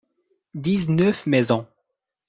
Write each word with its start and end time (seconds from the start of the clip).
Dix-neuf 0.55 1.27
maisons. 1.27 1.67